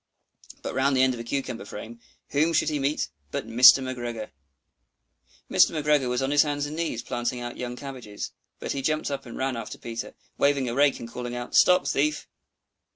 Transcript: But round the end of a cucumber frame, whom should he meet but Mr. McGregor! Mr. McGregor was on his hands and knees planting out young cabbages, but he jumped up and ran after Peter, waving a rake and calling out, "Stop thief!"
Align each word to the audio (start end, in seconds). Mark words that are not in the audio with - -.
But 0.63 0.73
round 0.73 0.97
the 0.97 1.03
end 1.03 1.13
of 1.13 1.19
a 1.19 1.23
cucumber 1.23 1.63
frame, 1.63 1.99
whom 2.31 2.53
should 2.53 2.69
he 2.69 2.79
meet 2.79 3.09
but 3.29 3.47
Mr. 3.47 3.83
McGregor! 3.83 4.29
Mr. 5.47 5.79
McGregor 5.79 6.09
was 6.09 6.23
on 6.23 6.31
his 6.31 6.41
hands 6.41 6.65
and 6.65 6.75
knees 6.75 7.03
planting 7.03 7.39
out 7.39 7.55
young 7.55 7.75
cabbages, 7.75 8.31
but 8.57 8.71
he 8.71 8.81
jumped 8.81 9.11
up 9.11 9.27
and 9.27 9.37
ran 9.37 9.55
after 9.55 9.77
Peter, 9.77 10.15
waving 10.39 10.67
a 10.67 10.73
rake 10.73 10.99
and 10.99 11.07
calling 11.07 11.35
out, 11.35 11.53
"Stop 11.53 11.87
thief!" 11.87 12.27